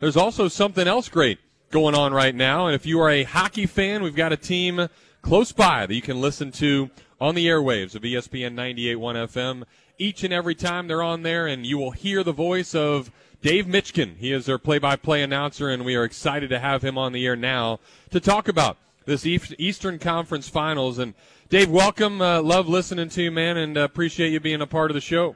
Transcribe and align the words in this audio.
there's 0.00 0.16
also 0.16 0.48
something 0.48 0.86
else 0.86 1.08
great 1.08 1.38
going 1.70 1.94
on 1.94 2.12
right 2.12 2.34
now. 2.34 2.66
And 2.66 2.74
if 2.74 2.86
you 2.86 3.00
are 3.00 3.10
a 3.10 3.24
hockey 3.24 3.66
fan, 3.66 4.02
we've 4.02 4.14
got 4.14 4.32
a 4.32 4.36
team 4.36 4.88
close 5.22 5.52
by 5.52 5.86
that 5.86 5.94
you 5.94 6.02
can 6.02 6.20
listen 6.20 6.52
to 6.52 6.90
on 7.20 7.34
the 7.34 7.46
airwaves 7.46 7.94
of 7.94 8.02
ESPN 8.02 8.54
98.1 8.54 9.28
FM 9.28 9.64
each 9.98 10.22
and 10.22 10.32
every 10.32 10.54
time 10.54 10.86
they're 10.86 11.02
on 11.02 11.22
there, 11.22 11.46
and 11.46 11.66
you 11.66 11.76
will 11.76 11.90
hear 11.90 12.22
the 12.22 12.32
voice 12.32 12.74
of 12.74 13.10
Dave 13.42 13.66
Mishkin. 13.66 14.16
He 14.16 14.32
is 14.32 14.46
their 14.46 14.58
play-by-play 14.58 15.22
announcer, 15.22 15.68
and 15.68 15.84
we 15.84 15.96
are 15.96 16.04
excited 16.04 16.50
to 16.50 16.58
have 16.58 16.82
him 16.82 16.96
on 16.96 17.12
the 17.12 17.26
air 17.26 17.36
now 17.36 17.80
to 18.10 18.20
talk 18.20 18.46
about 18.46 18.78
this 19.06 19.26
Eastern 19.26 19.98
Conference 19.98 20.48
Finals. 20.48 20.98
And 20.98 21.14
Dave, 21.48 21.70
welcome. 21.70 22.20
Uh, 22.20 22.42
love 22.42 22.68
listening 22.68 23.08
to 23.10 23.22
you, 23.22 23.30
man, 23.30 23.56
and 23.56 23.76
uh, 23.76 23.80
appreciate 23.80 24.32
you 24.32 24.38
being 24.38 24.60
a 24.60 24.66
part 24.66 24.90
of 24.90 24.94
the 24.94 25.00
show. 25.00 25.34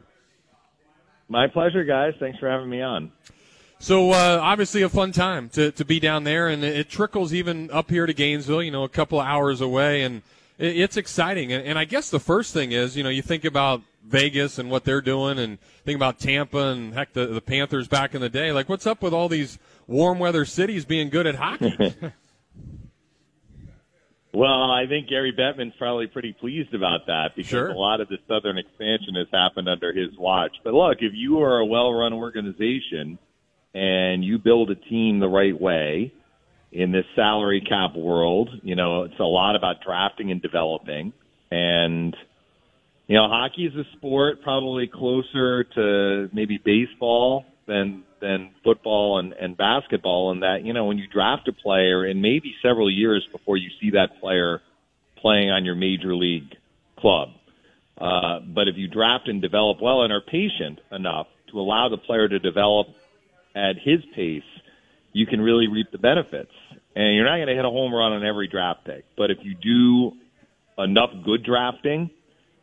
My 1.29 1.49
pleasure, 1.49 1.83
guys. 1.83 2.15
Thanks 2.21 2.39
for 2.39 2.49
having 2.49 2.71
me 2.71 2.83
on. 2.83 3.11
So 3.83 4.13
uh, 4.13 4.39
obviously 4.41 4.83
a 4.83 4.89
fun 4.89 5.11
time 5.11 5.49
to, 5.55 5.73
to 5.73 5.85
be 5.85 5.99
down 5.99 6.23
there, 6.23 6.47
and 6.47 6.63
it 6.63 6.89
trickles 6.89 7.35
even 7.35 7.69
up 7.73 7.91
here 7.91 8.07
to 8.07 8.15
Gainesville. 8.15 8.63
You 8.63 8.71
know, 8.71 8.85
a 8.85 8.89
couple 8.89 9.19
hours 9.19 9.61
away, 9.61 10.03
and 10.03 10.23
it, 10.57 10.77
it's 10.77 10.97
exciting. 10.97 11.53
And, 11.53 11.67
and 11.67 11.77
I 11.77 11.85
guess 11.85 12.09
the 12.09 12.21
first 12.21 12.55
thing 12.55 12.71
is, 12.71 12.97
you 12.97 13.03
know, 13.03 13.09
you 13.09 13.23
think 13.23 13.45
about 13.45 13.83
Vegas 14.07 14.61
and 14.61 14.71
what 14.71 14.85
they're 14.85 15.01
doing, 15.01 15.37
and 15.41 15.59
think 15.85 15.97
about 15.97 16.21
Tampa 16.21 16.69
and 16.69 16.95
heck, 16.95 17.13
the, 17.13 17.27
the 17.27 17.41
Panthers 17.41 17.89
back 17.89 18.15
in 18.15 18.21
the 18.21 18.29
day. 18.29 18.53
Like, 18.53 18.69
what's 18.69 18.87
up 18.87 19.03
with 19.03 19.13
all 19.13 19.29
these 19.29 19.59
warm 19.89 20.21
weather 20.21 20.45
cities 20.45 20.85
being 20.85 21.11
good 21.11 21.27
at 21.27 21.35
hockey? 21.35 21.77
well, 24.33 24.71
I 24.71 24.87
think 24.87 25.09
Gary 25.09 25.33
Bettman's 25.37 25.75
probably 25.77 26.07
pretty 26.07 26.35
pleased 26.35 26.73
about 26.73 27.07
that 27.09 27.31
because 27.35 27.51
sure. 27.51 27.71
a 27.71 27.77
lot 27.77 28.01
of 28.01 28.09
the 28.09 28.19
Southern 28.29 28.59
expansion 28.59 29.17
has 29.17 29.27
happened 29.33 29.69
under 29.69 29.93
his 29.93 30.17
watch. 30.17 30.55
But 30.63 30.73
look, 30.73 30.99
if 31.01 31.15
you 31.15 31.43
are 31.43 31.59
a 31.59 31.67
well-run 31.67 32.13
organization 32.13 33.19
and 33.75 34.25
you 34.25 34.39
build 34.39 34.71
a 34.71 34.75
team 34.75 35.21
the 35.21 35.29
right 35.29 35.59
way 35.59 36.13
in 36.71 36.93
this 36.93 37.05
salary 37.15 37.61
cap 37.61 37.95
world, 37.95 38.51
you 38.63 38.77
know, 38.77 39.05
it's 39.05 39.19
a 39.19 39.25
lot 39.25 39.57
about 39.57 39.83
drafting 39.85 40.31
and 40.31 40.41
developing 40.41 41.13
and– 41.51 42.17
you 43.13 43.17
know, 43.17 43.29
hockey 43.29 43.67
is 43.67 43.75
a 43.75 43.85
sport 43.97 44.43
probably 44.43 44.87
closer 44.87 45.65
to 45.65 46.31
maybe 46.33 46.59
baseball 46.59 47.45
than 47.67 48.05
than 48.21 48.53
football 48.65 49.19
and, 49.19 49.33
and 49.33 49.55
basketball 49.55 50.31
in 50.31 50.41
that, 50.41 50.65
you 50.65 50.73
know, 50.73 50.87
when 50.87 50.97
you 50.97 51.07
draft 51.09 51.47
a 51.49 51.53
player 51.53 52.05
and 52.05 52.23
maybe 52.23 52.55
several 52.63 52.89
years 52.89 53.27
before 53.33 53.57
you 53.57 53.69
see 53.81 53.91
that 53.91 54.21
player 54.21 54.63
playing 55.17 55.51
on 55.51 55.65
your 55.65 55.75
major 55.75 56.15
league 56.15 56.57
club. 56.97 57.31
Uh, 57.99 58.39
but 58.41 58.69
if 58.69 58.77
you 58.77 58.89
draft 58.89 59.29
and 59.29 59.43
develop 59.43 59.83
well 59.83 60.03
and 60.03 60.13
are 60.13 60.21
patient 60.21 60.79
enough 60.91 61.27
to 61.51 61.59
allow 61.61 61.89
the 61.89 61.99
player 61.99 62.29
to 62.29 62.39
develop 62.39 62.87
at 63.55 63.77
his 63.83 64.01
pace, 64.15 64.43
you 65.13 65.27
can 65.27 65.41
really 65.41 65.69
reap 65.69 65.89
the 65.93 65.99
benefits. 65.99 66.53
And 66.95 67.15
you're 67.17 67.25
not 67.25 67.37
going 67.37 67.49
to 67.49 67.55
hit 67.55 67.65
a 67.65 67.71
home 67.71 67.95
run 67.95 68.13
on 68.13 68.25
every 68.25 68.49
draft 68.49 68.85
pick. 68.85 69.05
But 69.17 69.31
if 69.31 69.39
you 69.43 69.55
do 69.55 70.17
enough 70.83 71.11
good 71.25 71.45
drafting, 71.45 72.11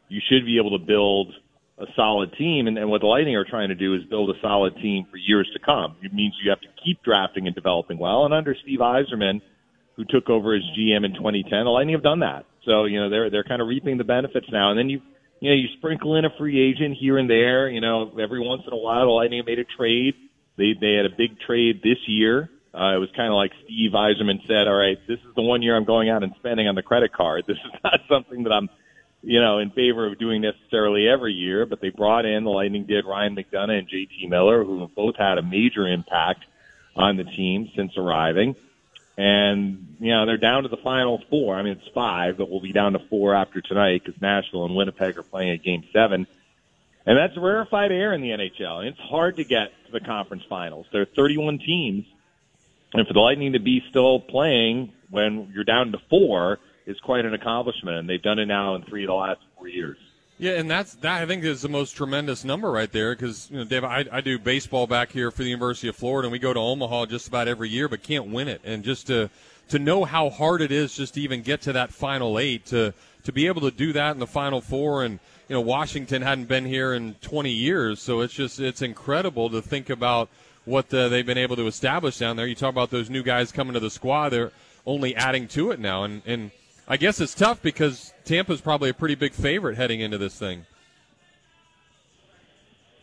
you 0.08 0.22
should 0.30 0.46
be 0.46 0.58
able 0.58 0.78
to 0.78 0.86
build 0.86 1.34
a 1.80 1.86
solid 1.96 2.34
team. 2.38 2.68
And, 2.68 2.78
and 2.78 2.90
what 2.90 3.02
the 3.02 3.08
Lightning 3.08 3.36
are 3.36 3.46
trying 3.46 3.70
to 3.70 3.76
do 3.76 3.96
is 3.96 4.02
build 4.10 4.30
a 4.30 4.40
solid 4.42 4.76
team 4.76 5.06
for 5.10 5.18
years 5.18 5.50
to 5.54 5.60
come. 5.60 5.96
It 6.02 6.14
means 6.14 6.34
you 6.44 6.50
have 6.50 6.62
to 6.62 6.68
keep 6.84 7.02
drafting 7.04 7.48
and 7.48 7.56
developing 7.56 7.98
well. 7.98 8.26
And 8.26 8.34
under 8.34 8.56
Steve 8.62 8.80
Yzerman, 8.80 9.42
who 9.96 10.06
took 10.06 10.30
over 10.30 10.56
as 10.56 10.62
GM 10.78 11.06
in 11.06 11.14
2010, 11.14 11.66
the 11.66 11.70
Lightning 11.70 11.96
have 11.96 12.04
done 12.04 12.20
that. 12.20 12.46
So 12.66 12.86
you 12.86 13.00
know 13.00 13.10
they're 13.10 13.30
they're 13.30 13.44
kind 13.44 13.62
of 13.62 13.68
reaping 13.68 13.98
the 13.98 14.04
benefits 14.04 14.48
now. 14.52 14.70
And 14.70 14.80
then 14.80 14.90
you 14.90 15.02
you 15.40 15.50
know 15.50 15.56
you 15.56 15.68
sprinkle 15.78 16.16
in 16.16 16.26
a 16.26 16.30
free 16.38 16.60
agent 16.60 16.98
here 17.00 17.18
and 17.18 17.30
there. 17.30 17.70
You 17.70 17.82
know 17.82 18.12
every 18.20 18.40
once 18.40 18.64
in 18.68 18.74
a 18.74 18.78
while 18.78 19.06
the 19.06 19.12
Lightning 19.12 19.44
made 19.46 19.60
a 19.60 19.66
trade. 19.78 20.14
They 20.60 20.74
they 20.80 20.94
had 20.94 21.06
a 21.06 21.16
big 21.16 21.40
trade 21.40 21.82
this 21.82 22.08
year. 22.08 22.50
Uh, 22.72 22.94
it 22.96 23.00
was 23.00 23.10
kind 23.16 23.30
of 23.30 23.34
like 23.34 23.52
Steve 23.64 23.94
Yzerman 23.94 24.46
said, 24.46 24.68
"All 24.68 24.76
right, 24.76 25.00
this 25.08 25.20
is 25.20 25.36
the 25.36 25.42
one 25.42 25.64
year 25.64 25.76
I'm 25.76 25.86
going 25.86 26.10
out 26.10 26.22
and 26.22 26.36
spending 26.36 26.68
on 26.68 26.76
the 26.76 26.84
credit 26.84 27.12
card. 27.14 27.46
This 27.48 27.58
is 27.58 27.80
not 27.84 28.02
something 28.08 28.44
that 28.44 28.52
I'm 28.52 28.70
you 29.22 29.42
know, 29.42 29.60
in 29.60 29.70
favor 29.72 30.08
of 30.08 30.18
doing 30.18 30.42
necessarily 30.42 31.08
every 31.08 31.34
year, 31.34 31.66
but 31.66 31.82
they 31.82 31.90
brought 31.90 32.26
in 32.26 32.44
the 32.44 32.50
Lightning 32.50 32.86
did 32.86 33.06
Ryan 33.06 33.36
McDonagh 33.36 33.80
and 33.80 33.90
JT 33.90 34.30
Miller, 34.30 34.64
who 34.64 34.88
both 34.96 35.18
had 35.18 35.38
a 35.38 35.42
major 35.42 35.88
impact 35.88 36.46
on 36.96 37.18
the 37.18 37.26
team 37.26 37.70
since 37.76 37.98
arriving. 37.98 38.56
And, 39.18 39.98
you 40.00 40.12
know, 40.14 40.26
they're 40.26 40.38
down 40.38 40.64
to 40.64 40.70
the 40.70 40.78
final 40.78 41.22
four. 41.30 41.56
I 41.56 41.64
mean, 41.64 41.74
it's 41.74 41.94
five, 41.94 42.38
but 42.38 42.50
we'll 42.50 42.62
be 42.62 42.72
down 42.72 42.94
to 42.94 43.00
four 43.10 43.36
after 43.36 43.60
tonight 43.60 44.02
because 44.06 44.22
Nashville 44.22 44.64
and 44.64 44.76
Winnipeg 44.76 45.18
are 45.18 45.24
playing 45.24 45.52
at 45.52 45.64
game 45.64 45.84
seven. 45.92 46.26
And 47.06 47.18
that's 47.18 47.36
rarefied 47.38 47.92
air 47.92 48.14
in 48.14 48.22
the 48.22 48.30
NHL. 48.30 48.86
It's 48.86 49.00
hard 49.00 49.38
to 49.38 49.44
get 49.44 49.72
to 49.86 49.92
the 49.92 50.00
conference 50.00 50.44
finals. 50.50 50.86
There 50.92 51.02
are 51.02 51.08
31 51.16 51.60
teams. 51.60 52.06
And 52.94 53.08
for 53.08 53.14
the 53.14 53.20
Lightning 53.20 53.54
to 53.54 53.60
be 53.60 53.84
still 53.90 54.20
playing 54.20 54.92
when 55.10 55.52
you're 55.54 55.64
down 55.64 55.92
to 55.92 56.00
four, 56.10 56.60
is 56.90 57.00
quite 57.02 57.24
an 57.24 57.36
accomplishment, 57.36 57.98
and 57.98 58.10
they've 58.10 58.22
done 58.22 58.40
it 58.40 58.48
now 58.48 58.76
in 58.76 58.82
three 58.82 59.04
of 59.04 59.08
the 59.08 59.14
last 59.14 59.40
four 59.56 59.68
years. 59.68 59.98
Yeah, 60.40 60.54
and 60.54 60.72
that's 60.72 60.96
that. 60.96 61.22
I 61.22 61.26
think 61.26 61.44
is 61.44 61.62
the 61.62 61.70
most 61.70 61.92
tremendous 61.92 62.44
number 62.44 62.72
right 62.72 62.92
there 62.92 63.14
because 63.14 63.52
you 63.52 63.58
know, 63.58 63.64
Dave, 63.66 63.84
I, 63.84 64.06
I 64.12 64.22
do 64.22 64.40
baseball 64.40 64.88
back 64.88 65.12
here 65.12 65.32
for 65.32 65.44
the 65.44 65.50
University 65.50 65.90
of 65.90 65.96
Florida, 65.96 66.28
and 66.28 66.32
we 66.32 66.40
go 66.40 66.54
to 66.54 66.60
Omaha 66.60 67.06
just 67.06 67.28
about 67.28 67.48
every 67.48 67.70
year, 67.70 67.88
but 67.88 68.02
can't 68.02 68.28
win 68.28 68.48
it. 68.48 68.62
And 68.64 68.84
just 68.84 69.08
to 69.08 69.30
to 69.70 69.80
know 69.80 70.04
how 70.04 70.30
hard 70.30 70.62
it 70.62 70.72
is 70.72 70.96
just 70.96 71.14
to 71.14 71.22
even 71.22 71.42
get 71.42 71.62
to 71.62 71.74
that 71.74 71.92
final 71.92 72.38
eight 72.38 72.66
to 72.68 72.94
to 73.24 73.32
be 73.32 73.48
able 73.48 73.62
to 73.62 73.72
do 73.72 73.94
that 73.94 74.12
in 74.12 74.20
the 74.20 74.28
final 74.28 74.62
four, 74.62 75.04
and 75.04 75.20
you 75.48 75.56
know 75.56 75.62
Washington 75.62 76.22
hadn't 76.22 76.46
been 76.46 76.66
here 76.66 76.94
in 76.94 77.16
20 77.22 77.50
years, 77.50 78.02
so 78.02 78.22
it's 78.22 78.34
just 78.34 78.60
it's 78.60 78.82
incredible 78.82 79.50
to 79.50 79.62
think 79.62 79.90
about 79.90 80.30
what 80.66 80.94
uh, 80.94 81.10
they've 81.10 81.26
been 81.26 81.38
able 81.38 81.56
to 81.56 81.68
establish 81.68 82.18
down 82.18 82.36
there. 82.36 82.48
You 82.48 82.56
talk 82.56 82.72
about 82.72 82.92
those 82.92 83.10
new 83.10 83.24
guys 83.24 83.52
coming 83.52 83.74
to 83.74 83.80
the 83.80 83.90
squad; 83.90 84.30
they're 84.30 84.52
only 84.86 85.16
adding 85.16 85.48
to 85.50 85.72
it 85.72 85.80
now, 85.80 86.04
and 86.04 86.22
and 86.26 86.52
I 86.88 86.98
guess 86.98 87.22
it's 87.22 87.36
tough 87.36 87.62
because 87.62 88.14
Tampa's 88.26 88.62
probably 88.62 88.90
a 88.90 88.94
pretty 88.94 89.16
big 89.16 89.34
favorite 89.34 89.76
heading 89.76 90.00
into 90.00 90.18
this 90.18 90.38
thing. 90.38 90.66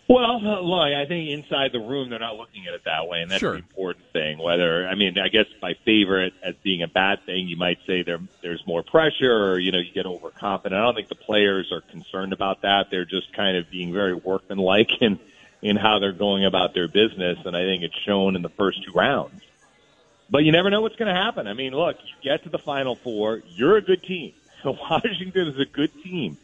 Well, 0.09 0.41
look, 0.65 0.93
I 0.93 1.05
think 1.06 1.31
inside 1.31 1.72
the 1.72 1.81
room 1.81 2.11
they're 2.11 2.19
not 2.19 2.37
looking 2.37 2.67
at 2.67 2.75
it 2.75 2.84
that 2.84 3.09
way, 3.09 3.22
and 3.22 3.31
that's 3.31 3.41
sure. 3.41 3.53
the 3.53 3.59
important 3.59 4.05
thing. 4.12 4.39
Whether 4.39 4.87
I 4.87 4.94
mean, 4.94 5.19
I 5.19 5.28
guess 5.28 5.47
by 5.61 5.75
favorite 5.84 6.34
as 6.43 6.55
being 6.62 6.83
a 6.83 6.89
bad 6.89 7.25
thing, 7.27 7.49
you 7.49 7.56
might 7.56 7.78
say 7.87 8.03
there 8.03 8.21
there's 8.43 8.65
more 8.67 8.83
pressure, 8.83 9.33
or 9.33 9.59
you 9.59 9.72
know, 9.72 9.78
you 9.78 9.93
get 9.93 10.06
overconfident. 10.06 10.78
I 10.78 10.84
don't 10.84 10.94
think 10.94 11.09
the 11.09 11.15
players 11.15 11.72
are 11.72 11.81
concerned 11.81 12.33
about 12.33 12.62
that. 12.62 12.91
They're 12.91 13.05
just 13.05 13.33
kind 13.33 13.56
of 13.56 13.71
being 13.71 13.93
very 13.93 14.15
workmanlike 14.15 14.91
in 15.00 15.19
in 15.62 15.77
how 15.77 15.99
they're 15.99 16.12
going 16.12 16.44
about 16.44 16.75
their 16.75 16.88
business, 16.88 17.38
and 17.44 17.56
I 17.56 17.65
think 17.65 17.83
it's 17.83 17.99
shown 18.05 18.37
in 18.37 18.43
the 18.43 18.50
first 18.50 18.84
two 18.84 18.93
rounds. 18.93 19.43
But 20.28 20.44
you 20.44 20.53
never 20.53 20.71
know 20.71 20.81
what's 20.81 20.97
going 20.97 21.12
to 21.12 21.21
happen. 21.21 21.47
I 21.47 21.55
mean, 21.55 21.73
look, 21.73 21.97
you 22.03 22.31
get 22.31 22.43
to 22.44 22.49
the 22.49 22.59
Final 22.59 22.97
Four, 22.97 23.43
you're 23.49 23.77
a 23.77 23.83
good 23.83 24.03
team. 24.03 24.33
So 24.62 24.73
Washington 24.73 25.49
is 25.49 25.61
a 25.61 25.67
good 25.67 25.93
team. 26.03 26.38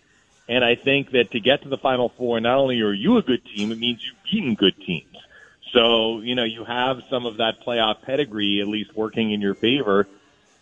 And 0.49 0.65
I 0.65 0.75
think 0.75 1.13
that 1.13 1.31
to 1.33 1.41
get 1.41 1.63
to 1.63 1.69
the 1.69 1.79
Final 1.79 2.09
Four, 2.09 2.41
not 2.41 2.59
only 2.59 2.81
are 2.81 2.93
you 2.93 3.17
a 3.17 3.23
good 3.23 3.45
team, 3.45 3.73
it 3.73 3.79
means 3.79 4.05
you've 4.05 4.23
beaten 4.31 4.55
good 4.55 4.77
teams. 4.77 5.17
So, 5.73 6.21
you 6.21 6.35
know, 6.35 6.45
you 6.45 6.65
have 6.65 7.03
some 7.09 7.25
of 7.25 7.39
that 7.39 7.65
playoff 7.65 8.03
pedigree 8.03 8.61
at 8.61 8.69
least 8.69 8.95
working 8.95 9.33
in 9.33 9.41
your 9.41 9.55
favor 9.55 10.07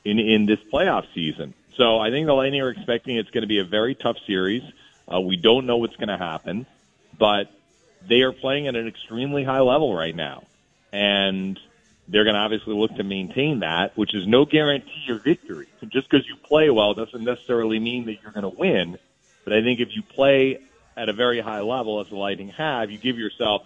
in, 0.05 0.19
in 0.19 0.47
this 0.47 0.61
playoff 0.73 1.07
season. 1.15 1.55
So 1.77 1.99
I 1.99 2.11
think 2.11 2.27
the 2.27 2.35
Lightning 2.35 2.61
are 2.61 2.71
expecting 2.71 3.17
it's 3.17 3.31
going 3.31 3.43
to 3.43 3.49
be 3.49 3.59
a 3.59 3.65
very 3.65 3.95
tough 3.95 4.19
series. 4.27 4.63
Uh, 5.13 5.21
we 5.21 5.37
don't 5.37 5.67
know 5.67 5.79
what's 5.79 5.97
going 5.97 6.09
to 6.09 6.19
happen, 6.19 6.67
but 7.19 7.51
they 8.07 8.21
are 8.21 8.33
playing 8.33 8.69
at 8.69 8.77
an 8.77 8.87
extremely 8.87 9.45
high 9.45 9.61
level 9.61 9.95
right 9.95 10.15
now. 10.15 10.45
And 10.93 11.59
they're 12.07 12.25
going 12.25 12.35
to 12.35 12.41
obviously 12.41 12.75
look 12.75 12.95
to 12.97 13.05
maintain 13.05 13.61
that, 13.61 13.97
which 13.97 14.15
is 14.15 14.27
no 14.27 14.45
guarantee 14.45 15.07
of 15.11 15.23
victory. 15.23 15.69
Just 15.89 16.09
because 16.11 16.27
you 16.29 16.37
play 16.37 16.71
well 16.71 16.95
doesn't 16.95 17.23
necessarily 17.25 17.79
mean 17.79 18.07
that 18.07 18.19
you're 18.23 18.33
going 18.33 18.43
to 18.43 18.49
win. 18.49 18.99
But 19.45 19.53
I 19.53 19.63
think 19.63 19.81
if 19.81 19.89
you 19.95 20.03
play 20.03 20.61
at 20.97 21.09
a 21.09 21.13
very 21.13 21.41
high 21.41 21.61
level, 21.61 22.01
as 22.01 22.09
the 22.09 22.17
Lightning 22.17 22.49
have, 22.51 22.91
you 22.91 22.99
give 22.99 23.19
yourself, 23.19 23.63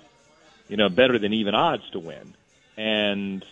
you 0.68 0.76
know, 0.76 0.88
better 0.88 1.18
than 1.18 1.32
even 1.32 1.54
odds 1.54 1.88
to 1.90 1.98
win. 1.98 2.34
And, 2.76 3.44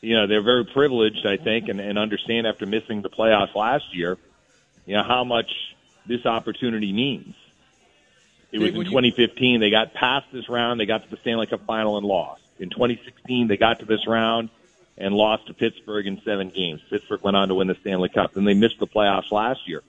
you 0.00 0.16
know, 0.16 0.26
they're 0.26 0.42
very 0.42 0.64
privileged, 0.64 1.26
I 1.26 1.36
think, 1.36 1.68
and, 1.68 1.80
and 1.80 1.98
understand 1.98 2.46
after 2.46 2.66
missing 2.66 3.02
the 3.02 3.10
playoffs 3.10 3.54
last 3.54 3.94
year, 3.94 4.18
you 4.86 4.96
know, 4.96 5.02
how 5.02 5.24
much 5.24 5.50
this 6.06 6.26
opportunity 6.26 6.92
means. 6.92 7.34
It 8.52 8.60
was 8.60 8.70
in 8.70 8.84
2015. 8.84 9.60
They 9.60 9.70
got 9.70 9.94
past 9.94 10.26
this 10.32 10.48
round. 10.48 10.78
They 10.78 10.86
got 10.86 11.02
to 11.02 11.10
the 11.10 11.16
Stanley 11.16 11.46
Cup 11.46 11.66
final 11.66 11.98
and 11.98 12.06
lost. 12.06 12.42
In 12.60 12.70
2016, 12.70 13.48
they 13.48 13.56
got 13.56 13.80
to 13.80 13.84
this 13.84 14.06
round 14.06 14.48
and 14.96 15.12
lost 15.12 15.48
to 15.48 15.54
Pittsburgh 15.54 16.06
in 16.06 16.20
seven 16.24 16.50
games. 16.50 16.80
Pittsburgh 16.88 17.22
went 17.22 17.36
on 17.36 17.48
to 17.48 17.54
win 17.56 17.66
the 17.66 17.74
Stanley 17.80 18.08
Cup, 18.08 18.36
and 18.36 18.46
they 18.46 18.54
missed 18.54 18.78
the 18.78 18.86
playoffs 18.86 19.32
last 19.32 19.66
year. 19.68 19.82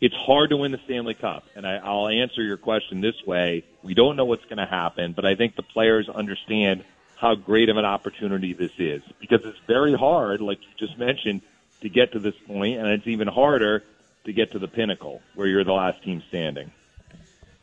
It's 0.00 0.14
hard 0.14 0.50
to 0.50 0.58
win 0.58 0.72
the 0.72 0.80
Stanley 0.84 1.14
Cup, 1.14 1.44
and 1.54 1.66
I, 1.66 1.76
I'll 1.76 2.08
answer 2.08 2.42
your 2.42 2.58
question 2.58 3.00
this 3.00 3.26
way: 3.26 3.64
we 3.82 3.94
don't 3.94 4.16
know 4.16 4.26
what's 4.26 4.44
going 4.44 4.58
to 4.58 4.66
happen, 4.66 5.12
but 5.12 5.24
I 5.24 5.34
think 5.34 5.56
the 5.56 5.62
players 5.62 6.08
understand 6.08 6.84
how 7.16 7.34
great 7.34 7.70
of 7.70 7.78
an 7.78 7.86
opportunity 7.86 8.52
this 8.52 8.72
is 8.78 9.02
because 9.18 9.40
it's 9.44 9.58
very 9.66 9.94
hard, 9.94 10.42
like 10.42 10.58
you 10.60 10.86
just 10.86 10.98
mentioned, 10.98 11.40
to 11.80 11.88
get 11.88 12.12
to 12.12 12.18
this 12.18 12.34
point, 12.46 12.78
and 12.78 12.88
it's 12.88 13.06
even 13.06 13.26
harder 13.26 13.82
to 14.24 14.32
get 14.32 14.52
to 14.52 14.58
the 14.58 14.68
pinnacle 14.68 15.22
where 15.34 15.46
you're 15.46 15.64
the 15.64 15.72
last 15.72 16.02
team 16.02 16.22
standing. 16.28 16.70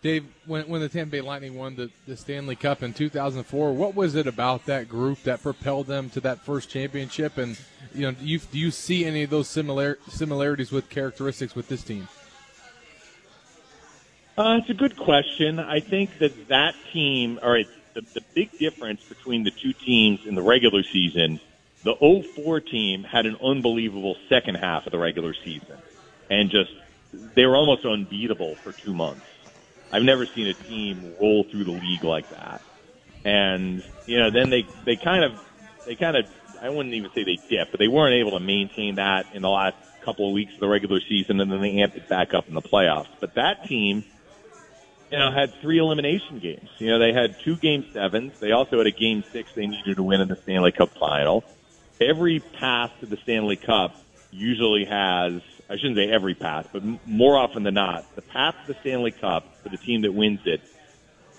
Dave, 0.02 0.26
when, 0.48 0.68
when 0.68 0.82
the 0.82 0.90
Tampa 0.90 1.12
Bay 1.12 1.22
Lightning 1.22 1.56
won 1.56 1.76
the, 1.76 1.90
the 2.08 2.18
Stanley 2.18 2.58
Cup 2.58 2.84
in 2.84 2.94
2004, 2.94 3.74
what 3.74 3.96
was 3.96 4.16
it 4.16 4.28
about 4.28 4.66
that 4.66 4.90
group 4.90 5.24
that 5.24 5.42
propelled 5.42 5.88
them 5.88 6.10
to 6.10 6.20
that 6.22 6.42
first 6.42 6.70
championship? 6.70 7.38
And 7.38 7.58
you 7.94 8.02
know, 8.02 8.12
do 8.12 8.26
you, 8.26 8.40
do 8.40 8.60
you 8.60 8.70
see 8.70 9.06
any 9.06 9.24
of 9.24 9.30
those 9.30 9.48
similar 9.48 10.00
similarities 10.10 10.72
with 10.72 10.90
characteristics 10.90 11.56
with 11.56 11.70
this 11.70 11.84
team? 11.84 12.10
Uh, 14.36 14.58
it's 14.58 14.70
a 14.70 14.74
good 14.74 14.98
question. 14.98 15.60
I 15.60 15.80
think 15.80 16.10
that 16.20 16.48
that 16.50 16.74
team, 16.92 17.40
all 17.42 17.52
right, 17.52 17.68
the, 17.94 18.02
the 18.16 18.22
big 18.34 18.58
difference 18.58 19.00
between 19.08 19.44
the 19.44 19.52
two 19.52 19.74
teams 19.74 20.22
in 20.26 20.34
the 20.34 20.42
regular 20.42 20.82
season, 20.92 21.40
the 21.84 21.94
04 22.36 22.62
team 22.62 23.04
had 23.04 23.28
an 23.28 23.38
unbelievable 23.44 24.16
second 24.30 24.56
half 24.56 24.88
of 24.88 24.92
the 24.92 24.98
regular 24.98 25.36
season 25.46 25.78
and 26.32 26.50
just, 26.50 26.72
they 27.36 27.46
were 27.46 27.56
almost 27.56 27.86
unbeatable 27.86 28.58
for 28.64 28.74
two 28.74 28.94
months. 28.94 29.26
I've 29.92 30.02
never 30.02 30.26
seen 30.34 30.48
a 30.48 30.56
team 30.56 31.14
roll 31.22 31.46
through 31.52 31.66
the 31.66 31.72
league 31.72 32.04
like 32.04 32.30
that. 32.32 32.62
And, 33.24 33.84
you 34.08 34.18
know, 34.18 34.32
then 34.32 34.50
they, 34.50 34.68
they 34.84 34.96
kind 34.96 35.24
of, 35.24 35.34
they 35.86 35.96
kind 35.96 36.18
of, 36.18 36.26
I 36.60 36.70
wouldn't 36.70 36.96
even 36.96 37.12
say 37.14 37.24
they 37.24 37.38
dipped, 37.56 37.70
but 37.72 37.80
they 37.80 37.88
weren't 37.88 38.16
able 38.16 38.32
to 38.32 38.44
maintain 38.44 38.96
that 38.96 39.26
in 39.36 39.44
the 39.44 39.50
last 39.50 39.76
couple 40.04 40.28
of 40.28 40.34
weeks 40.34 40.54
of 40.56 40.60
the 40.60 40.68
regular 40.68 41.00
season 41.08 41.40
and 41.40 41.52
then 41.52 41.62
they 41.62 41.74
amped 41.74 41.96
it 41.96 42.10
back 42.10 42.34
up 42.34 42.48
in 42.48 42.56
the 42.56 42.62
playoffs. 42.62 43.08
But 43.22 43.36
that 43.36 43.68
team, 43.68 44.04
you 45.14 45.20
know, 45.20 45.32
had 45.32 45.54
three 45.62 45.78
elimination 45.78 46.40
games. 46.40 46.70
You 46.80 46.88
know, 46.88 46.98
they 46.98 47.14
had 47.14 47.40
two 47.42 47.56
game 47.56 47.86
sevens. 47.94 48.40
They 48.40 48.52
also 48.52 48.80
had 48.80 48.88
a 48.88 48.92
game 48.92 49.24
six 49.32 49.52
they 49.54 49.68
needed 49.68 49.98
to 49.98 50.04
win 50.04 50.22
in 50.22 50.28
the 50.28 50.36
Stanley 50.36 50.72
Cup 50.72 50.90
final. 50.98 51.44
Every 52.02 52.40
path 52.40 52.92
to 53.02 53.06
the 53.06 53.18
Stanley 53.18 53.56
Cup 53.56 53.96
usually 54.32 54.86
has 54.86 55.42
I 55.70 55.76
shouldn't 55.78 55.98
say 55.98 56.10
every 56.10 56.34
path, 56.34 56.70
but 56.74 56.84
more 57.08 57.38
often 57.38 57.62
than 57.62 57.76
not, 57.76 58.16
the 58.16 58.24
path 58.24 58.56
to 58.66 58.74
the 58.74 58.80
Stanley 58.80 59.12
Cup 59.12 59.46
for 59.62 59.70
the 59.70 59.78
team 59.78 60.02
that 60.02 60.14
wins 60.14 60.42
it, 60.46 60.62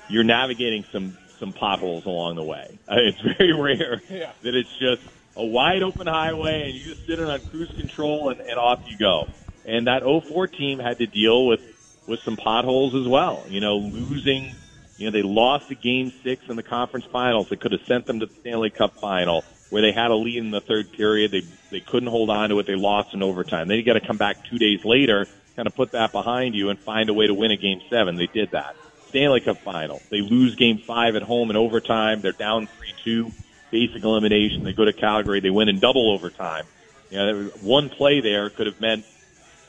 you're 0.08 0.24
navigating 0.24 0.84
some 0.92 1.18
some 1.40 1.52
potholes 1.52 2.06
along 2.06 2.36
the 2.36 2.44
way. 2.44 2.78
It's 2.88 3.20
very 3.20 3.52
rare 3.52 4.00
yeah. 4.08 4.30
that 4.42 4.54
it's 4.54 4.78
just 4.78 5.02
a 5.36 5.44
wide 5.44 5.82
open 5.82 6.06
highway 6.06 6.70
and 6.70 6.74
you 6.74 6.94
just 6.94 7.06
sit 7.08 7.18
on 7.18 7.40
cruise 7.40 7.72
control 7.76 8.30
and, 8.30 8.40
and 8.40 8.56
off 8.56 8.84
you 8.86 8.96
go. 8.96 9.26
And 9.64 9.88
that 9.88 10.04
04 10.04 10.46
team 10.46 10.78
had 10.78 10.98
to 10.98 11.06
deal 11.06 11.46
with 11.46 11.73
with 12.06 12.20
some 12.20 12.36
potholes 12.36 12.94
as 12.94 13.06
well. 13.06 13.44
You 13.48 13.60
know, 13.60 13.76
losing. 13.76 14.54
You 14.96 15.06
know, 15.06 15.10
they 15.10 15.22
lost 15.22 15.68
the 15.68 15.74
game 15.74 16.12
six 16.22 16.48
in 16.48 16.54
the 16.54 16.62
conference 16.62 17.04
finals. 17.06 17.48
They 17.48 17.56
could 17.56 17.72
have 17.72 17.84
sent 17.84 18.06
them 18.06 18.20
to 18.20 18.26
the 18.26 18.34
Stanley 18.34 18.70
Cup 18.70 18.96
final 19.00 19.44
where 19.70 19.82
they 19.82 19.90
had 19.90 20.12
a 20.12 20.14
lead 20.14 20.36
in 20.36 20.52
the 20.52 20.60
third 20.60 20.92
period. 20.92 21.32
They 21.32 21.42
they 21.70 21.80
couldn't 21.80 22.08
hold 22.08 22.30
on 22.30 22.50
to 22.50 22.58
it. 22.60 22.66
They 22.66 22.76
lost 22.76 23.12
in 23.12 23.24
overtime. 23.24 23.66
Then 23.66 23.76
you 23.76 23.82
got 23.82 23.94
to 23.94 24.06
come 24.06 24.16
back 24.16 24.44
two 24.48 24.56
days 24.56 24.84
later, 24.84 25.26
kind 25.56 25.66
of 25.66 25.74
put 25.74 25.92
that 25.92 26.12
behind 26.12 26.54
you, 26.54 26.70
and 26.70 26.78
find 26.78 27.08
a 27.08 27.14
way 27.14 27.26
to 27.26 27.34
win 27.34 27.50
a 27.50 27.56
game 27.56 27.80
seven. 27.90 28.14
They 28.14 28.28
did 28.28 28.52
that. 28.52 28.76
Stanley 29.08 29.40
Cup 29.40 29.58
final. 29.58 30.00
They 30.10 30.20
lose 30.20 30.54
game 30.54 30.78
five 30.78 31.16
at 31.16 31.22
home 31.22 31.50
in 31.50 31.56
overtime. 31.56 32.20
They're 32.20 32.30
down 32.30 32.68
three 32.68 32.94
two, 33.02 33.32
basic 33.72 34.04
elimination. 34.04 34.62
They 34.62 34.72
go 34.72 34.84
to 34.84 34.92
Calgary. 34.92 35.40
They 35.40 35.50
win 35.50 35.68
in 35.68 35.80
double 35.80 36.12
overtime. 36.12 36.66
You 37.10 37.18
know, 37.18 37.44
one 37.60 37.90
play 37.90 38.20
there 38.20 38.50
could 38.50 38.66
have 38.66 38.80
meant 38.80 39.04